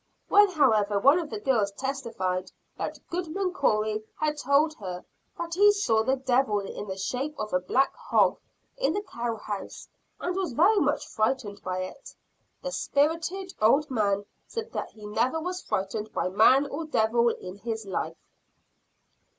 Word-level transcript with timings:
When 0.29 0.49
however 0.49 0.97
one 0.97 1.19
of 1.19 1.29
the 1.29 1.39
girls 1.39 1.71
testified 1.73 2.51
that 2.75 2.97
Goodman 3.11 3.53
Corey 3.53 4.03
had 4.19 4.35
told 4.35 4.73
her 4.79 5.05
that 5.37 5.53
he 5.53 5.71
saw 5.71 6.01
the 6.01 6.15
devil 6.15 6.59
in 6.59 6.87
the 6.87 6.97
shape 6.97 7.37
of 7.37 7.53
a 7.53 7.59
black 7.59 7.93
hog 7.95 8.39
in 8.77 8.93
the 8.93 9.03
cow 9.03 9.35
house, 9.35 9.87
and 10.19 10.35
was 10.35 10.53
very 10.53 10.79
much 10.79 11.05
frightened 11.07 11.61
by 11.61 11.83
it, 11.83 12.15
the 12.63 12.71
spirited 12.71 13.53
old 13.61 13.91
man 13.91 14.25
said 14.47 14.71
that 14.73 14.89
he 14.89 15.05
never 15.05 15.39
was 15.39 15.61
frightened 15.61 16.11
by 16.11 16.29
man 16.29 16.65
or 16.65 16.85
devil 16.85 17.29
in 17.29 17.57
his 17.57 17.85
life. 17.85 18.17